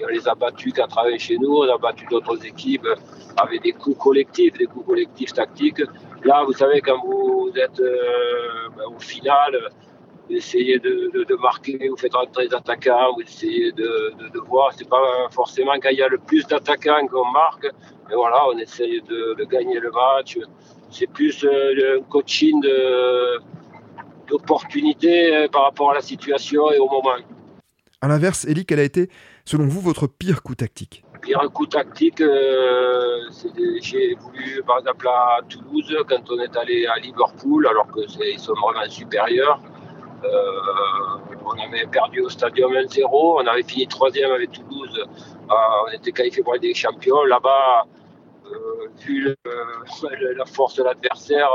on 0.04 0.08
les 0.08 0.28
a 0.28 0.36
battus 0.36 0.74
qu'à 0.74 0.88
travailler 0.88 1.20
chez 1.20 1.38
nous, 1.38 1.54
on 1.58 1.70
a 1.70 1.78
battu 1.78 2.06
d'autres 2.10 2.46
équipes 2.46 2.88
avec 3.38 3.64
des 3.64 3.74
coups 3.74 3.98
collectifs, 3.98 4.54
des 4.54 4.66
coups 4.66 4.86
collectifs 4.86 5.34
tactiques. 5.34 5.82
Là, 6.24 6.44
vous 6.46 6.54
savez, 6.54 6.82
quand 6.82 7.02
vous 7.06 7.52
êtes 7.56 7.80
euh, 7.80 8.70
ben, 8.78 8.84
au 8.96 9.00
final, 9.00 9.70
vous 10.28 10.36
essayez 10.36 10.80
de, 10.80 11.36
marquer, 11.36 11.88
vous 11.90 11.98
faites 11.98 12.14
rentrer 12.14 12.48
des 12.48 12.56
attaquants, 12.56 13.14
vous 13.16 13.22
essayez 13.22 13.72
de, 13.72 14.14
de 14.34 14.40
voir. 14.40 14.74
C'est 14.74 14.90
pas 14.90 15.28
forcément 15.32 15.74
quand 15.82 15.90
il 15.90 15.98
y 15.98 16.04
a 16.04 16.08
le 16.08 16.18
plus 16.18 16.46
d'attaquants 16.48 17.06
qu'on 17.08 17.26
marque, 17.26 17.68
mais 18.10 18.16
voilà, 18.16 18.48
on 18.48 18.58
essaye 18.58 19.02
de, 19.02 19.44
gagner 19.46 19.80
le 19.80 19.92
match. 19.92 20.38
C'est 20.92 21.08
plus 21.08 21.44
euh, 21.44 22.00
un 22.00 22.02
coaching 22.04 22.62
d'opportunité 24.30 25.36
euh, 25.36 25.48
par 25.48 25.64
rapport 25.64 25.92
à 25.92 25.96
la 25.96 26.02
situation 26.02 26.72
et 26.72 26.78
au 26.78 26.88
moment. 26.88 27.16
À 28.02 28.08
l'inverse, 28.08 28.46
Eli, 28.46 28.66
quelle 28.66 28.80
a 28.80 28.84
été, 28.84 29.10
selon 29.44 29.68
vous, 29.68 29.82
votre 29.82 30.08
pire 30.08 30.42
coup 30.42 30.56
tactique 30.56 31.04
Pire 31.22 31.42
coup 31.54 31.66
tactique, 31.66 32.22
euh, 32.22 33.30
j'ai 33.82 34.16
voulu, 34.16 34.64
par 34.66 34.80
exemple, 34.80 35.06
à 35.10 35.40
Toulouse, 35.50 35.98
quand 36.08 36.32
on 36.32 36.40
est 36.40 36.56
allé 36.56 36.86
à 36.86 36.98
Liverpool, 36.98 37.68
alors 37.68 37.88
qu'ils 37.92 38.40
sont 38.40 38.54
vraiment 38.54 38.88
supérieurs, 38.88 39.60
euh, 40.24 40.30
on 41.46 41.60
avait 41.60 41.88
perdu 41.88 42.22
au 42.22 42.30
stadium 42.30 42.72
1-0, 42.72 43.10
on 43.12 43.46
avait 43.46 43.64
fini 43.64 43.86
troisième 43.86 44.32
avec 44.32 44.54
Toulouse, 44.54 44.98
euh, 44.98 45.54
on 45.86 45.92
était 45.92 46.14
qualifié 46.14 46.42
pour 46.42 46.58
des 46.58 46.74
champions. 46.74 47.26
Là-bas, 47.26 47.86
vu 49.00 49.36
la 50.38 50.46
force 50.46 50.76
de 50.76 50.84
l'adversaire, 50.84 51.50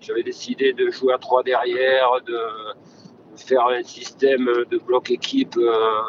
j'avais 0.00 0.22
décidé 0.22 0.72
de 0.72 0.90
jouer 0.90 1.12
à 1.14 1.18
trois 1.18 1.42
derrière, 1.42 2.20
de 2.26 2.38
faire 3.36 3.66
un 3.66 3.82
système 3.82 4.46
de 4.70 4.78
bloc 4.78 5.10
équipe 5.10 5.56
euh, 5.58 6.00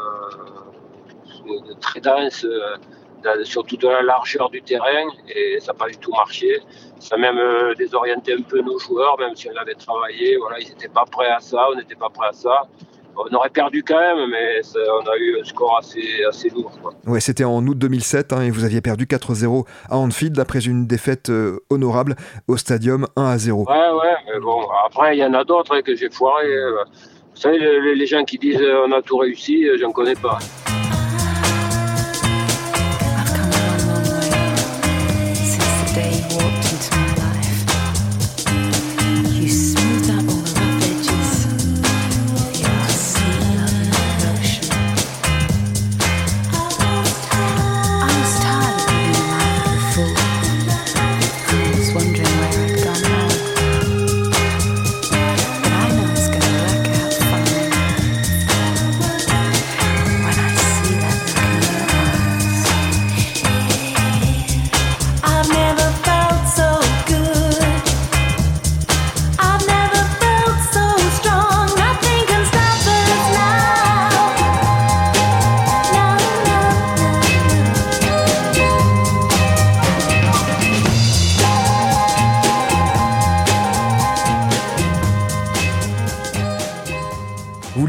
très 1.82 2.00
dense 2.00 2.46
euh, 2.46 2.78
sur 3.44 3.66
toute 3.66 3.84
la 3.84 4.02
largeur 4.02 4.50
du 4.50 4.62
terrain 4.62 5.08
et 5.28 5.60
ça 5.60 5.74
n'a 5.74 5.78
pas 5.78 5.90
du 5.90 5.98
tout 5.98 6.12
marché. 6.12 6.62
Ça 7.00 7.16
a 7.16 7.18
même 7.18 7.38
euh, 7.38 7.74
désorienté 7.76 8.34
un 8.34 8.42
peu 8.42 8.62
nos 8.62 8.80
joueurs, 8.80 9.18
même 9.20 9.36
si 9.36 9.50
on 9.50 9.56
avait 9.56 9.76
travaillé. 9.76 10.38
Voilà, 10.38 10.60
ils 10.60 10.70
n'étaient 10.70 10.88
pas 10.88 11.06
prêts 11.06 11.30
à 11.30 11.40
ça, 11.40 11.68
on 11.72 11.76
n'était 11.76 11.96
pas 11.96 12.10
prêts 12.10 12.28
à 12.28 12.34
ça. 12.34 12.64
On 13.18 13.36
aurait 13.36 13.50
perdu 13.50 13.84
quand 13.84 14.00
même, 14.00 14.30
mais 14.30 14.62
on 14.76 15.10
a 15.10 15.18
eu 15.18 15.40
un 15.42 15.44
score 15.44 15.78
assez, 15.80 16.24
assez 16.28 16.50
lourd. 16.50 16.72
Ouais, 17.06 17.20
c'était 17.20 17.44
en 17.44 17.66
août 17.66 17.78
2007 17.78 18.34
hein, 18.34 18.42
et 18.42 18.50
vous 18.52 18.64
aviez 18.64 18.82
perdu 18.82 19.06
4-0 19.06 19.66
à 19.90 19.98
Anfield 19.98 20.40
après 20.40 20.60
une 20.66 20.88
défaite 20.88 21.30
euh, 21.30 21.60
honorable 21.70 22.16
au 22.48 22.58
stadium 22.58 23.08
1-0. 23.16 23.52
Ouais, 23.52 23.74
ouais, 23.74 24.16
mais 24.28 24.40
bon, 24.40 24.68
après 24.86 25.18
il 25.18 25.20
y 25.20 25.26
en 25.26 25.34
a 25.34 25.44
d'autres 25.44 25.76
hein, 25.76 25.82
que 25.82 25.96
j'ai 25.96 26.10
foiré. 26.10 26.46
Euh. 26.46 26.84
Vous 27.36 27.42
savez, 27.42 27.60
les, 27.60 27.96
les 27.96 28.06
gens 28.08 28.24
qui 28.24 28.38
disent 28.38 28.64
on 28.88 28.92
a 28.92 29.02
tout 29.02 29.18
réussi, 29.18 29.68
j'en 29.80 29.92
connais 29.92 30.16
pas. 30.16 30.40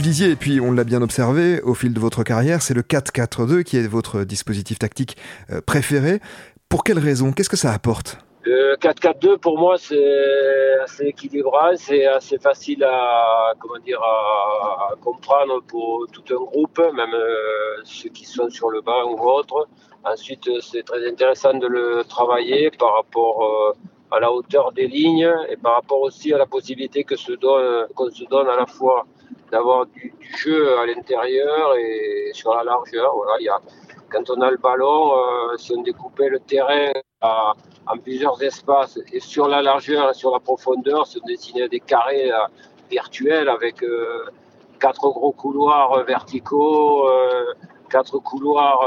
Et 0.09 0.37
puis 0.37 0.59
on 0.61 0.73
l'a 0.73 0.85
bien 0.85 1.03
observé 1.03 1.61
au 1.61 1.75
fil 1.75 1.93
de 1.93 2.01
votre 2.01 2.23
carrière, 2.23 2.63
c'est 2.63 2.73
le 2.73 2.81
4-4-2 2.81 3.63
qui 3.63 3.77
est 3.77 3.87
votre 3.87 4.25
dispositif 4.25 4.79
tactique 4.79 5.19
euh, 5.51 5.61
préféré. 5.61 6.21
Pour 6.71 6.83
quelle 6.83 6.99
raison? 6.99 7.33
Qu'est-ce 7.33 7.51
que 7.51 7.59
ça 7.59 7.73
apporte? 7.73 8.19
Le 8.45 8.77
4-4-2 8.77 9.37
pour 9.39 9.59
moi 9.59 9.77
c'est 9.77 10.79
assez 10.83 11.05
équilibré, 11.05 11.77
c'est 11.77 12.07
assez 12.07 12.39
facile 12.39 12.85
à 12.85 13.53
comment 13.59 13.79
dire 13.85 14.01
à, 14.01 14.95
comprendre 15.05 15.63
pour 15.69 16.07
tout 16.11 16.25
un 16.31 16.43
groupe, 16.43 16.79
même 16.79 17.13
euh, 17.13 17.83
ceux 17.85 18.09
qui 18.09 18.25
sont 18.25 18.49
sur 18.49 18.71
le 18.71 18.81
banc 18.81 19.05
ou 19.13 19.21
autres. 19.21 19.69
Ensuite 20.05 20.49
c'est 20.63 20.85
très 20.85 21.07
intéressant 21.07 21.53
de 21.53 21.67
le 21.67 22.03
travailler 22.09 22.71
par 22.71 22.95
rapport 22.95 23.45
euh, 23.45 23.73
à 24.11 24.21
la 24.21 24.33
hauteur 24.33 24.73
des 24.73 24.87
lignes 24.87 25.33
et 25.49 25.57
par 25.57 25.75
rapport 25.75 26.01
aussi 26.01 26.33
à 26.33 26.39
la 26.39 26.47
possibilité 26.47 27.05
que 27.05 27.17
se 27.17 27.33
donne 27.33 27.87
qu'on 27.95 28.11
se 28.11 28.25
donne 28.25 28.49
à 28.49 28.57
la 28.57 28.67
fois 28.67 29.07
d'avoir 29.51 29.87
du, 29.87 30.15
jeu 30.37 30.79
à 30.79 30.87
l'intérieur 30.87 31.75
et 31.77 32.31
sur 32.33 32.55
la 32.55 32.65
largeur. 32.65 33.15
Voilà, 33.15 33.37
il 33.41 33.45
y 33.45 33.49
a, 33.49 33.61
quand 34.11 34.31
on 34.31 34.41
a 34.41 34.51
le 34.51 34.57
ballon, 34.57 35.13
euh, 35.13 35.57
si 35.57 35.73
on 35.73 35.83
découpait 35.83 36.29
le 36.29 36.41
terrain 36.41 36.93
en 37.21 37.99
plusieurs 37.99 38.41
espaces 38.43 38.99
et 39.13 39.21
sur 39.21 39.49
la 39.49 39.61
largeur 39.63 40.11
et 40.11 40.15
sur 40.15 40.33
la 40.33 40.41
profondeur, 40.41 41.07
se 41.07 41.19
dessinaient 41.27 41.69
des 41.69 41.81
carrés 41.81 42.31
euh, 42.31 42.39
virtuels 42.91 43.49
avec 43.49 43.83
euh, 43.83 44.25
quatre 44.79 45.09
gros 45.09 45.33
couloirs 45.33 46.05
verticaux, 46.05 47.09
quatre 47.91 48.19
couloirs 48.19 48.81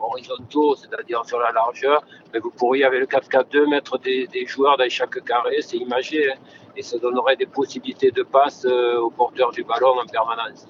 horizontaux, 0.00 0.76
c'est-à-dire 0.76 1.24
sur 1.24 1.38
la 1.38 1.52
largeur. 1.52 2.02
Mais 2.32 2.38
vous 2.38 2.50
pourriez, 2.50 2.84
avec 2.84 3.00
le 3.00 3.06
4-4-2, 3.06 3.68
mettre 3.68 3.98
des, 3.98 4.28
joueurs 4.46 4.76
dans 4.76 4.88
chaque 4.88 5.22
carré, 5.24 5.56
c'est 5.60 5.76
imagé. 5.76 6.30
Hein 6.30 6.36
et 6.78 6.82
ça 6.82 6.96
donnerait 6.98 7.36
des 7.36 7.46
possibilités 7.46 8.12
de 8.12 8.22
passe 8.22 8.64
euh, 8.64 9.00
au 9.00 9.10
porteur 9.10 9.50
du 9.50 9.64
ballon 9.64 9.98
en 10.00 10.06
permanence. 10.06 10.68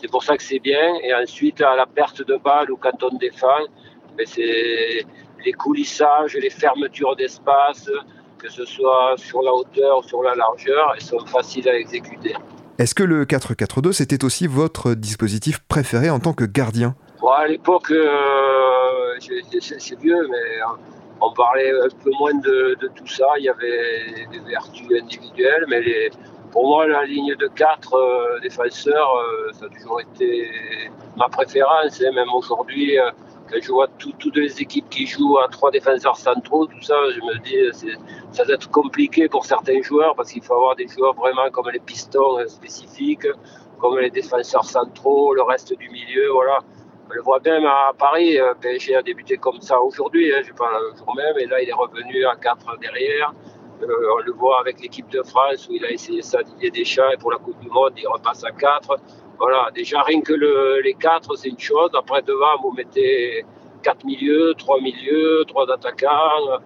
C'est 0.00 0.10
pour 0.10 0.22
ça 0.22 0.36
que 0.36 0.42
c'est 0.42 0.58
bien. 0.58 0.94
Et 1.02 1.14
ensuite, 1.14 1.60
à 1.60 1.76
la 1.76 1.86
perte 1.86 2.26
de 2.26 2.36
balle 2.36 2.70
ou 2.70 2.76
quand 2.76 3.02
on 3.02 3.14
défend, 3.18 3.66
ben, 4.16 4.26
c'est 4.26 5.04
les 5.44 5.52
coulissages, 5.52 6.34
les 6.34 6.50
fermetures 6.50 7.14
d'espace, 7.14 7.90
que 8.38 8.48
ce 8.50 8.64
soit 8.64 9.14
sur 9.16 9.42
la 9.42 9.52
hauteur 9.52 9.98
ou 9.98 10.02
sur 10.02 10.22
la 10.22 10.34
largeur, 10.34 10.92
elles 10.94 11.02
sont 11.02 11.24
faciles 11.26 11.68
à 11.68 11.76
exécuter. 11.76 12.34
Est-ce 12.78 12.94
que 12.94 13.02
le 13.02 13.24
4-4-2, 13.24 13.92
c'était 13.92 14.24
aussi 14.24 14.46
votre 14.46 14.94
dispositif 14.94 15.58
préféré 15.68 16.10
en 16.10 16.20
tant 16.20 16.32
que 16.32 16.44
gardien? 16.44 16.94
À 17.38 17.46
l'époque, 17.46 17.92
euh, 17.92 19.16
c'est 19.20 20.00
vieux, 20.00 20.26
mais 20.28 20.60
on 21.20 21.32
parlait 21.32 21.70
un 21.70 21.88
peu 22.02 22.10
moins 22.18 22.34
de, 22.34 22.76
tout 22.96 23.06
ça. 23.06 23.26
Il 23.38 23.44
y 23.44 23.48
avait 23.48 24.26
des 24.32 24.40
vertus 24.40 24.88
individuelles, 25.00 25.64
mais 25.68 26.10
pour 26.50 26.66
moi, 26.66 26.88
la 26.88 27.04
ligne 27.04 27.36
de 27.36 27.46
quatre 27.46 27.94
euh, 27.94 28.40
défenseurs, 28.40 29.14
euh, 29.14 29.52
ça 29.52 29.66
a 29.66 29.68
toujours 29.68 30.00
été 30.00 30.50
ma 31.16 31.28
préférence. 31.28 32.02
Hein. 32.02 32.10
même 32.12 32.28
aujourd'hui, 32.34 32.98
euh, 32.98 33.08
quand 33.48 33.58
je 33.62 33.70
vois 33.70 33.86
toutes 33.98 34.36
les 34.36 34.60
équipes 34.60 34.88
qui 34.90 35.06
jouent 35.06 35.38
à 35.38 35.46
trois 35.46 35.70
défenseurs 35.70 36.16
centraux, 36.16 36.66
tout 36.66 36.82
ça, 36.82 36.96
je 37.14 37.20
me 37.20 37.38
dis, 37.38 37.94
ça 38.32 38.42
va 38.42 38.54
être 38.54 38.68
compliqué 38.68 39.28
pour 39.28 39.44
certains 39.44 39.80
joueurs 39.80 40.16
parce 40.16 40.32
qu'il 40.32 40.42
faut 40.42 40.54
avoir 40.54 40.74
des 40.74 40.88
joueurs 40.88 41.14
vraiment 41.14 41.48
comme 41.52 41.70
les 41.70 41.78
pistons 41.78 42.36
spécifiques, 42.48 43.28
comme 43.78 43.96
les 44.00 44.10
défenseurs 44.10 44.64
centraux, 44.64 45.34
le 45.34 45.42
reste 45.42 45.72
du 45.78 45.88
milieu, 45.88 46.30
voilà. 46.32 46.58
On 47.10 47.14
le 47.14 47.22
voit 47.22 47.40
même 47.42 47.64
à 47.64 47.92
Paris, 47.98 48.38
euh, 48.38 48.52
PSG 48.60 48.94
a 48.94 49.02
débuté 49.02 49.38
comme 49.38 49.62
ça 49.62 49.80
aujourd'hui, 49.80 50.30
hein, 50.34 50.42
je 50.46 50.52
parle 50.52 50.90
le 50.90 50.98
jour 50.98 51.14
même, 51.16 51.38
et 51.38 51.46
là 51.46 51.62
il 51.62 51.68
est 51.70 51.72
revenu 51.72 52.26
à 52.26 52.36
4 52.36 52.78
derrière. 52.80 53.32
Euh, 53.82 53.86
on 54.14 54.18
le 54.18 54.32
voit 54.32 54.60
avec 54.60 54.78
l'équipe 54.80 55.08
de 55.08 55.22
France 55.22 55.68
où 55.70 55.72
il 55.72 55.84
a 55.86 55.90
essayé 55.90 56.20
ça 56.20 56.40
des 56.60 56.70
Deschamps 56.70 57.10
et 57.10 57.16
pour 57.16 57.32
la 57.32 57.38
Coupe 57.38 57.58
du 57.60 57.70
Monde 57.70 57.94
il 57.96 58.06
repasse 58.06 58.44
à 58.44 58.50
4. 58.50 58.94
Voilà, 59.38 59.70
déjà 59.74 60.02
rien 60.02 60.20
que 60.20 60.34
les 60.82 60.94
4 60.94 61.34
c'est 61.36 61.48
une 61.48 61.58
chose. 61.58 61.90
Après 61.94 62.20
devant 62.20 62.60
vous 62.62 62.72
mettez 62.72 63.42
4 63.82 64.04
milieux, 64.04 64.52
3 64.58 64.80
milieux, 64.82 65.44
3 65.46 65.70
attaquants. 65.72 66.60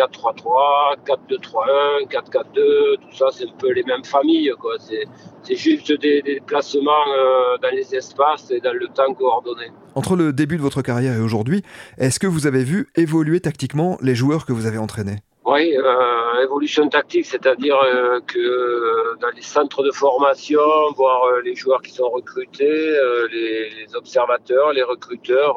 4-3-3, 0.00 0.96
4-2-3-1, 1.06 2.08
4-4-2, 2.08 2.96
tout 2.96 3.16
ça, 3.16 3.26
c'est 3.30 3.44
un 3.44 3.56
peu 3.58 3.70
les 3.72 3.82
mêmes 3.82 4.04
familles. 4.04 4.52
Quoi. 4.58 4.76
C'est, 4.78 5.56
juste 5.56 5.92
des, 6.00 6.22
déplacements 6.22 6.90
euh, 6.90 7.58
dans 7.60 7.70
les 7.70 7.94
espaces 7.94 8.50
et 8.50 8.60
dans 8.60 8.72
le 8.72 8.86
temps 8.88 9.12
coordonné. 9.12 9.66
Entre 9.94 10.16
le 10.16 10.32
début 10.32 10.56
de 10.56 10.62
votre 10.62 10.80
carrière 10.80 11.14
et 11.14 11.20
aujourd'hui, 11.20 11.62
est-ce 11.98 12.18
que 12.18 12.26
vous 12.26 12.46
avez 12.46 12.64
vu 12.64 12.88
évoluer 12.96 13.40
tactiquement 13.40 13.98
les 14.00 14.14
joueurs 14.14 14.46
que 14.46 14.52
vous 14.52 14.66
avez 14.66 14.78
entraînés? 14.78 15.18
Oui, 15.44 15.74
euh, 15.76 16.44
évolution 16.44 16.88
tactique, 16.88 17.26
c'est-à-dire 17.26 17.76
euh, 17.76 18.20
que 18.26 19.18
dans 19.20 19.30
les 19.34 19.42
centres 19.42 19.82
de 19.82 19.90
formation, 19.90 20.60
voir 20.96 21.40
les 21.44 21.54
joueurs 21.56 21.82
qui 21.82 21.92
sont 21.92 22.08
recrutés, 22.08 22.96
les, 23.32 23.94
observateurs, 23.94 24.72
les 24.72 24.82
recruteurs, 24.82 25.56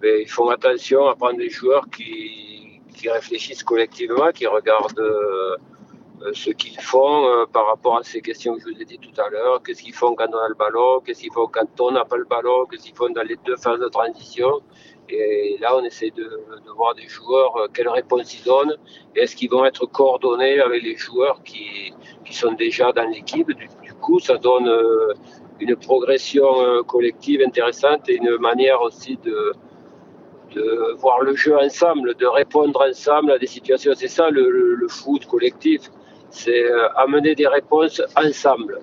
ben, 0.00 0.20
ils 0.20 0.28
font 0.28 0.50
attention 0.50 1.08
à 1.08 1.16
prendre 1.16 1.38
des 1.38 1.50
joueurs 1.50 1.86
qui, 1.90 2.67
qui 2.98 3.08
réfléchissent 3.08 3.62
collectivement, 3.62 4.30
qui 4.32 4.46
regardent 4.46 4.98
euh, 4.98 5.56
euh, 6.22 6.30
ce 6.32 6.50
qu'ils 6.50 6.80
font 6.80 7.26
euh, 7.26 7.46
par 7.46 7.66
rapport 7.68 7.96
à 7.98 8.02
ces 8.02 8.20
questions 8.20 8.54
que 8.54 8.60
je 8.60 8.74
vous 8.74 8.82
ai 8.82 8.84
dit 8.84 8.98
tout 8.98 9.18
à 9.20 9.28
l'heure. 9.30 9.62
Qu'est-ce 9.62 9.82
qu'ils 9.82 9.94
font 9.94 10.14
quand 10.14 10.28
on 10.32 10.38
a 10.38 10.48
le 10.48 10.54
ballon? 10.54 11.00
Qu'est-ce 11.04 11.20
qu'ils 11.20 11.32
font 11.32 11.46
quand 11.46 11.80
on 11.80 11.92
n'a 11.92 12.04
pas 12.04 12.16
le 12.16 12.24
ballon? 12.24 12.66
Qu'est-ce 12.66 12.84
qu'ils 12.86 12.96
font 12.96 13.10
dans 13.10 13.22
les 13.22 13.36
deux 13.46 13.56
phases 13.56 13.78
de 13.78 13.88
transition? 13.88 14.60
Et 15.08 15.56
là, 15.60 15.74
on 15.76 15.84
essaie 15.84 16.10
de, 16.10 16.28
voir 16.76 16.94
des 16.94 17.08
joueurs, 17.08 17.68
quelles 17.72 17.88
réponses 17.88 18.34
ils 18.34 18.44
donnent. 18.44 18.76
Est-ce 19.14 19.34
qu'ils 19.36 19.48
vont 19.48 19.64
être 19.64 19.86
coordonnés 19.86 20.60
avec 20.60 20.82
les 20.82 20.96
joueurs 20.96 21.42
qui, 21.42 21.94
sont 22.30 22.52
déjà 22.52 22.92
dans 22.92 23.08
l'équipe? 23.08 23.50
Du, 23.82 23.94
coup, 24.02 24.18
ça 24.20 24.36
donne 24.36 24.70
une 25.60 25.76
progression 25.76 26.84
collective 26.86 27.40
intéressante 27.40 28.06
et 28.10 28.16
une 28.16 28.36
manière 28.36 28.82
aussi 28.82 29.16
de, 29.24 29.54
de 30.54 30.94
voir 30.98 31.20
le 31.20 31.34
jeu 31.36 31.56
ensemble, 31.56 32.14
de 32.14 32.26
répondre 32.26 32.84
ensemble 32.88 33.32
à 33.32 33.38
des 33.38 33.46
situations. 33.46 33.92
C'est 33.94 34.08
ça 34.08 34.30
le, 34.30 34.86
foot 34.88 35.26
collectif, 35.26 35.82
c'est 36.30 36.64
euh, 36.64 36.88
amener 36.96 37.34
des 37.34 37.46
réponses 37.46 38.00
ensemble. 38.16 38.80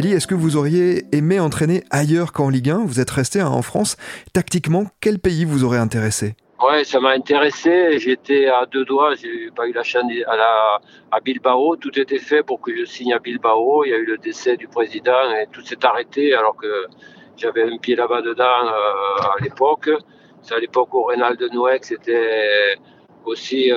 Elie, 0.00 0.14
est-ce 0.14 0.26
que 0.26 0.34
vous 0.34 0.56
auriez 0.56 1.04
aimé 1.12 1.40
entraîner 1.40 1.84
ailleurs 1.90 2.32
qu'en 2.32 2.48
Ligue 2.48 2.70
1 2.70 2.86
Vous 2.86 3.00
êtes 3.00 3.10
resté 3.10 3.40
hein, 3.40 3.48
en 3.48 3.60
France. 3.60 3.98
Tactiquement, 4.32 4.86
quel 5.02 5.18
pays 5.18 5.44
vous 5.44 5.62
aurait 5.62 5.76
intéressé? 5.76 6.36
Ouais, 6.66 6.84
ça 6.84 7.00
m'a 7.00 7.10
intéressé. 7.10 7.98
J'étais 7.98 8.46
à 8.46 8.64
deux 8.64 8.86
doigts. 8.86 9.14
J'ai 9.14 9.50
pas 9.54 9.68
eu 9.68 9.74
la 9.74 9.82
chance 9.82 10.10
à, 10.26 11.20
Bilbao. 11.20 11.76
Tout 11.76 12.00
était 12.00 12.18
fait 12.18 12.42
pour 12.42 12.62
que 12.62 12.74
je 12.74 12.86
signe 12.86 13.12
à 13.12 13.18
Bilbao. 13.18 13.84
Il 13.84 13.90
y 13.90 13.92
a 13.92 13.98
eu 13.98 14.06
le 14.06 14.16
décès 14.16 14.56
du 14.56 14.68
président 14.68 15.34
et 15.38 15.46
tout 15.52 15.60
s'est 15.60 15.84
arrêté 15.84 16.32
alors 16.34 16.56
que 16.56 16.86
j'avais 17.36 17.64
un 17.64 17.76
pied 17.76 17.94
là-bas 17.94 18.22
dedans 18.22 18.64
euh, 18.68 19.36
à 19.36 19.42
l'époque. 19.42 19.90
C'est 20.40 20.54
à 20.54 20.60
l'époque 20.60 20.94
où 20.94 21.02
Reynald 21.02 21.42
Nouex 21.52 21.88
c'était 21.88 22.74
aussi 23.24 23.70
euh, 23.72 23.76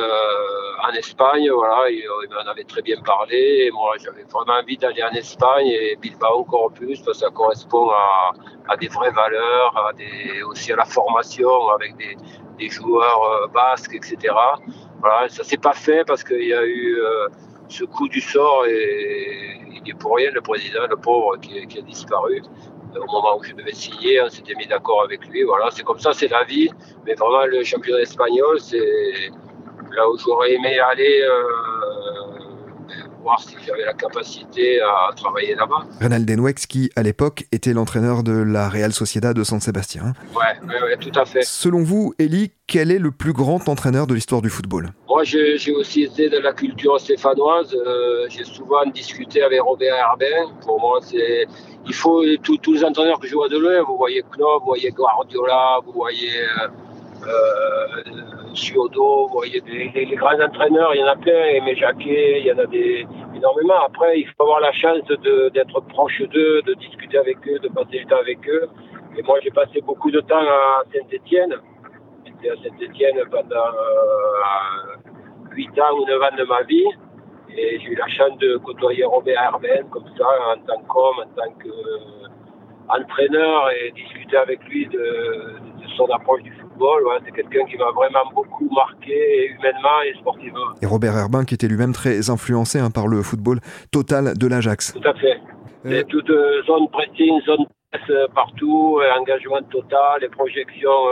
en 0.88 0.94
Espagne. 0.94 1.50
Voilà, 1.52 1.90
il, 1.90 2.04
m'en 2.30 2.50
avait 2.50 2.64
très 2.64 2.82
bien 2.82 3.02
parlé. 3.02 3.70
Moi, 3.74 3.96
j'avais 4.04 4.24
vraiment 4.24 4.60
envie 4.60 4.78
d'aller 4.78 5.04
en 5.04 5.12
Espagne 5.12 5.68
et 5.68 5.98
Bilbao 6.02 6.40
encore 6.40 6.72
plus 6.72 7.02
parce 7.02 7.20
que 7.20 7.26
ça 7.26 7.32
correspond 7.32 7.90
à, 7.90 8.78
des 8.78 8.88
vraies 8.88 9.12
valeurs, 9.12 9.78
à 9.88 9.94
des, 9.94 10.44
aussi 10.44 10.72
à 10.72 10.76
la 10.76 10.86
formation 10.86 11.70
avec 11.70 11.96
des, 11.98 12.16
des 12.58 12.70
joueurs 12.70 13.24
euh, 13.24 13.48
basques, 13.48 13.96
etc. 13.96 14.34
Voilà, 15.00 15.28
ça 15.30 15.44
s'est 15.44 15.58
pas 15.58 15.74
fait 15.74 16.04
parce 16.06 16.24
qu'il 16.24 16.48
y 16.48 16.54
a 16.54 16.64
eu 16.64 16.98
euh, 17.00 17.28
ce 17.68 17.84
coup 17.84 18.08
du 18.08 18.22
sort 18.22 18.66
et 18.68 19.60
il 19.72 19.90
est 19.90 19.98
pour 19.98 20.16
rien 20.16 20.32
le 20.32 20.42
président, 20.42 20.88
le 20.90 20.96
pauvre, 20.96 21.38
qui, 21.38 21.68
qui 21.68 21.80
a 21.80 21.82
disparu 21.82 22.42
au 22.96 23.12
moment 23.12 23.38
où 23.38 23.44
je 23.44 23.54
devais 23.54 23.74
signer, 23.74 24.22
on 24.22 24.30
s'était 24.30 24.56
mis 24.56 24.68
d'accord 24.68 25.04
avec 25.04 25.26
lui. 25.28 25.44
Voilà, 25.44 25.70
c'est 25.72 25.84
comme 25.84 26.00
ça, 26.00 26.14
c'est 26.14 26.28
la 26.28 26.44
vie. 26.44 26.70
Mais 27.06 27.14
vraiment, 27.16 27.46
le 27.46 27.64
championnat 27.64 28.02
espagnol, 28.02 28.60
c'est 28.60 29.30
là 29.92 30.10
où 30.10 30.18
j'aurais 30.18 30.54
aimé 30.54 30.80
aller. 30.80 31.22
Euh, 31.22 32.03
voir 33.24 33.40
si 33.40 33.56
j'avais 33.66 33.86
la 33.86 33.94
capacité 33.94 34.82
à 34.82 35.14
travailler 35.16 35.56
là-bas. 35.56 35.88
Renald 36.02 36.26
Denwex, 36.26 36.68
qui 36.68 36.92
à 36.96 37.04
l'époque 37.04 37.46
était 37.52 37.74
l'entraîneur 37.74 38.24
de 38.24 38.34
la 38.34 38.70
Real 38.70 38.92
Sociedad 38.92 39.36
de 39.36 39.44
San 39.44 39.60
Sébastien. 39.60 40.14
Ouais, 40.36 40.70
ouais, 40.84 40.98
tout 40.98 41.18
à 41.18 41.26
fait. 41.26 41.44
Selon 41.44 41.84
vous, 41.84 42.14
Eli, 42.20 42.52
quel 42.68 42.92
est 42.92 43.00
le 43.00 43.12
plus 43.12 43.34
grand 43.34 43.68
entraîneur 43.70 44.08
de 44.08 44.14
l'histoire 44.14 44.42
du 44.42 44.50
football? 44.50 44.90
Moi, 45.08 45.24
j'ai 45.24 45.72
aussi 45.72 46.04
été 46.04 46.30
de 46.30 46.38
la 46.40 46.54
culture 46.54 47.00
stéphanoise. 47.00 47.74
Euh, 47.74 48.26
j'ai 48.30 48.44
souvent 48.44 48.86
discuté 48.94 49.42
avec 49.42 49.62
Robert 49.62 49.96
Herbin. 49.96 50.52
Pour 50.62 50.80
moi, 50.80 51.00
c'est 51.02 51.48
il 51.86 51.94
faut 51.94 52.24
tous 52.42 52.74
les 52.74 52.84
entraîneurs 52.84 53.20
que 53.20 53.28
je 53.28 53.36
vois 53.36 53.50
de 53.50 53.58
loin. 53.58 53.84
Vous 53.84 53.98
voyez 53.98 54.24
Klopp, 54.30 54.62
vous 54.62 54.68
voyez 54.68 54.92
Guardiola, 54.92 55.80
vous 55.86 55.94
voyez. 55.94 56.42
Euh, 56.62 56.68
euh, 57.28 58.54
Ciodo, 58.54 59.28
vous 59.28 59.34
voyez, 59.34 59.62
les, 59.68 60.16
grands 60.16 60.40
entraîneurs, 60.40 60.94
il 60.94 61.02
y 61.02 61.04
en 61.04 61.08
a 61.08 61.16
plein, 61.16 61.46
Aimé 61.56 61.76
Jacquet, 61.76 62.40
il 62.40 62.46
y 62.46 62.52
en 62.52 62.58
a 62.60 62.66
des, 62.66 63.06
énormément. 63.36 63.80
Après, 63.86 64.20
il 64.20 64.28
faut 64.28 64.44
avoir 64.44 64.60
la 64.62 64.72
chance 64.72 65.02
d'être 65.54 65.80
proche 65.88 66.22
d'eux, 66.22 66.62
de 66.62 66.74
discuter 66.76 67.18
avec 67.18 67.38
eux, 67.48 67.60
de 67.60 67.68
passer 67.70 68.00
du 68.00 68.06
temps 68.06 68.20
avec 68.20 68.48
eux. 68.48 68.70
Et 69.18 69.24
moi, 69.24 69.40
j'ai 69.44 69.52
passé 69.52 69.82
beaucoup 69.82 70.12
de 70.12 70.22
temps 70.22 70.40
à 70.40 70.84
Saint-Étienne. 70.94 71.56
J'étais 72.26 72.50
à 72.50 72.56
Saint-Étienne 72.64 73.18
pendant 73.30 73.56
euh, 73.56 75.12
8 75.52 75.80
ans 75.80 75.98
ou 76.00 76.06
9 76.06 76.22
ans 76.22 76.36
de 76.38 76.44
ma 76.44 76.64
vie. 76.64 76.88
Et 77.56 77.80
j'ai 77.80 77.90
eu 77.90 77.96
la 77.96 78.08
chance 78.08 78.38
de 78.40 78.58
côtoyer 78.58 79.04
Robert 79.04 79.40
Herbin 79.42 79.84
comme 79.92 80.08
ça, 80.18 80.26
en 80.52 80.58
tant 80.66 80.82
qu'homme, 80.84 81.20
en 81.20 81.28
tant 81.36 81.54
qu'entraîneur, 82.90 83.70
et 83.72 83.92
discuter 83.92 84.38
avec 84.38 84.64
lui 84.66 84.88
de, 84.88 84.98
de 84.98 85.88
son 85.96 86.06
approche 86.08 86.42
du 86.42 86.52
c'est 87.26 87.32
quelqu'un 87.32 87.66
qui 87.66 87.78
m'a 87.78 87.92
vraiment 87.92 88.30
beaucoup 88.34 88.70
marqué 88.74 89.48
humainement 89.48 90.02
et 90.06 90.14
sportivement. 90.20 90.74
Et 90.82 90.86
Robert 90.86 91.16
Herbin 91.18 91.46
qui 91.46 91.54
était 91.54 91.68
lui-même 91.68 91.94
très 91.94 92.30
influencé 92.30 92.80
hein, 92.80 92.92
par 92.92 93.08
le 93.08 93.22
football 93.22 93.60
total 93.92 94.38
de 94.38 94.48
l'Ajax. 94.48 94.94
Tout 94.94 95.08
à 95.08 95.14
fait. 95.14 95.40
Euh... 95.86 96.04
toute 96.08 96.30
euh, 96.30 96.64
zone 96.64 96.88
pressing, 96.90 97.42
zone 97.42 97.66
presse 97.92 98.10
euh, 98.10 98.28
partout, 98.34 99.00
euh, 99.02 99.20
engagement 99.20 99.62
total, 99.70 100.22
les 100.22 100.30
projections 100.30 101.04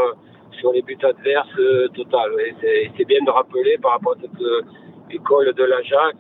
sur 0.60 0.72
les 0.72 0.82
buts 0.82 0.98
adverses 1.04 1.60
total. 1.96 2.32
c'est 2.62 3.06
bien 3.06 3.20
de 3.26 3.32
rappeler 3.32 3.78
par 3.82 3.92
rapport 3.94 4.14
à 4.14 4.22
cette 4.22 5.14
école 5.14 5.54
de 5.54 5.64
l'Ajax. 5.64 6.18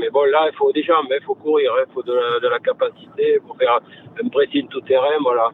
mais 0.00 0.10
bon, 0.10 0.24
là, 0.24 0.48
il 0.50 0.56
faut 0.56 0.72
des 0.72 0.82
jambes, 0.82 1.06
il 1.10 1.24
faut 1.24 1.34
courir, 1.34 1.72
il 1.86 1.92
faut 1.92 2.02
de 2.02 2.12
la, 2.12 2.40
de 2.40 2.48
la 2.48 2.58
capacité, 2.58 3.36
il 3.36 3.40
faut 3.46 3.54
faire 3.54 3.78
un 4.22 4.28
pressing 4.28 4.66
tout 4.68 4.80
terrain, 4.82 5.16
voilà. 5.22 5.50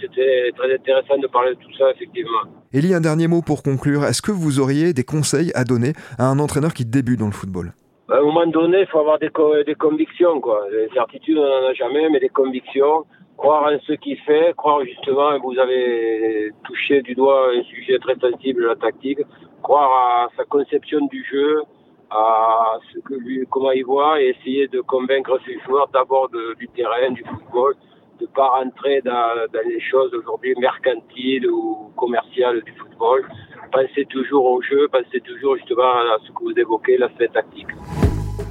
C'était 0.00 0.52
très 0.56 0.74
intéressant 0.74 1.18
de 1.18 1.26
parler 1.26 1.50
de 1.54 1.60
tout 1.60 1.72
ça, 1.78 1.90
effectivement. 1.90 2.42
Elie, 2.74 2.94
un 2.94 3.00
dernier 3.00 3.28
mot 3.28 3.42
pour 3.42 3.62
conclure. 3.62 4.04
Est-ce 4.04 4.22
que 4.22 4.32
vous 4.32 4.60
auriez 4.60 4.92
des 4.92 5.04
conseils 5.04 5.50
à 5.54 5.64
donner 5.64 5.92
à 6.18 6.26
un 6.26 6.38
entraîneur 6.38 6.72
qui 6.74 6.84
débute 6.84 7.18
dans 7.18 7.26
le 7.26 7.32
football? 7.32 7.72
À 8.08 8.18
un 8.18 8.22
moment 8.22 8.46
donné, 8.46 8.80
il 8.80 8.86
faut 8.86 8.98
avoir 8.98 9.18
des, 9.18 9.30
des 9.66 9.74
convictions. 9.74 10.40
Quoi. 10.40 10.66
Les 10.70 10.88
certitudes, 10.92 11.38
on 11.38 11.42
n'en 11.42 11.68
a 11.68 11.74
jamais, 11.74 12.08
mais 12.10 12.20
des 12.20 12.28
convictions. 12.28 13.04
Croire 13.36 13.64
en 13.72 13.78
ce 13.86 13.94
qu'il 13.94 14.18
fait, 14.18 14.54
croire 14.56 14.84
justement, 14.84 15.36
vous 15.40 15.58
avez 15.58 16.52
touché 16.64 17.02
du 17.02 17.14
doigt 17.14 17.48
un 17.52 17.62
sujet 17.64 17.98
très 17.98 18.14
sensible, 18.16 18.66
la 18.66 18.76
tactique, 18.76 19.20
croire 19.62 19.90
à 19.90 20.28
sa 20.36 20.44
conception 20.44 21.06
du 21.06 21.24
jeu, 21.28 21.62
à 22.10 22.78
ce 22.92 23.00
que 23.00 23.14
lui, 23.14 23.44
comment 23.50 23.72
il 23.72 23.84
voit, 23.84 24.20
et 24.20 24.28
essayer 24.28 24.68
de 24.68 24.80
convaincre 24.82 25.40
ses 25.46 25.58
joueurs 25.66 25.88
d'abord 25.92 26.28
du 26.58 26.68
terrain, 26.68 27.10
du 27.10 27.24
football, 27.24 27.74
de 28.20 28.26
pas 28.26 28.48
rentrer 28.48 29.00
dans, 29.02 29.48
les 29.66 29.80
choses 29.80 30.12
aujourd'hui 30.14 30.54
mercantiles 30.58 31.48
ou 31.48 31.90
commerciales 31.96 32.62
du 32.62 32.72
football. 32.72 33.24
Pensez 33.72 34.04
toujours 34.06 34.44
au 34.44 34.62
jeu, 34.62 34.88
pensez 34.88 35.20
toujours 35.20 35.56
justement 35.56 35.82
à 35.82 36.18
ce 36.26 36.32
que 36.32 36.42
vous 36.42 36.58
évoquez, 36.58 36.98
l'aspect 36.98 37.28
tactique. 37.28 37.68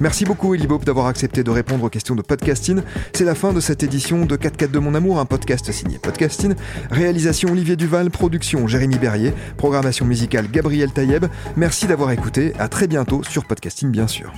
Merci 0.00 0.24
beaucoup 0.24 0.52
Eli 0.54 0.66
Bob 0.66 0.82
d'avoir 0.84 1.06
accepté 1.06 1.44
de 1.44 1.50
répondre 1.50 1.84
aux 1.84 1.88
questions 1.88 2.16
de 2.16 2.22
podcasting. 2.22 2.82
C'est 3.12 3.24
la 3.24 3.36
fin 3.36 3.52
de 3.52 3.60
cette 3.60 3.84
édition 3.84 4.26
de 4.26 4.34
4 4.34 4.56
4 4.56 4.72
de 4.72 4.78
mon 4.80 4.96
amour, 4.96 5.20
un 5.20 5.26
podcast 5.26 5.70
signé 5.70 5.98
podcasting. 5.98 6.54
Réalisation 6.90 7.50
Olivier 7.50 7.76
Duval, 7.76 8.10
production 8.10 8.66
Jérémy 8.66 8.98
Berrier, 8.98 9.32
programmation 9.56 10.04
musicale 10.04 10.50
Gabriel 10.50 10.92
Taïeb. 10.92 11.26
Merci 11.56 11.86
d'avoir 11.86 12.10
écouté, 12.10 12.52
à 12.58 12.68
très 12.68 12.88
bientôt 12.88 13.22
sur 13.22 13.44
podcasting 13.44 13.92
bien 13.92 14.08
sûr. 14.08 14.32